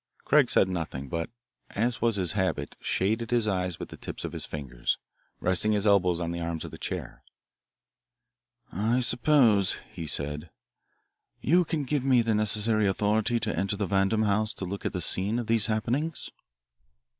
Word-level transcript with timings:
Craig 0.25 0.49
said 0.49 0.67
nothing, 0.67 1.09
but, 1.09 1.29
as 1.69 2.01
was 2.01 2.15
his 2.15 2.31
habit, 2.31 2.75
shaded 2.81 3.29
his 3.29 3.47
eyes 3.47 3.77
with 3.79 3.89
the 3.89 3.97
tips 3.97 4.25
of 4.25 4.31
his 4.31 4.47
fingers, 4.47 4.97
resting 5.39 5.73
his 5.73 5.85
elbows 5.85 6.19
on 6.19 6.31
the 6.31 6.39
arms 6.39 6.65
of 6.65 6.71
his 6.71 6.79
chair: 6.79 7.21
"I 8.71 9.01
suppose," 9.01 9.77
he 9.93 10.07
said, 10.07 10.49
"you 11.39 11.63
can 11.65 11.83
give 11.83 12.03
me 12.03 12.23
the 12.23 12.33
necessary 12.33 12.87
authority 12.87 13.39
to 13.41 13.55
enter 13.55 13.77
the 13.77 13.85
Vandam 13.85 14.23
house 14.23 14.59
and 14.59 14.71
look 14.71 14.87
at 14.87 14.93
the 14.93 15.01
scene 15.01 15.37
of 15.37 15.45
these 15.45 15.67
happenings?" 15.67 16.31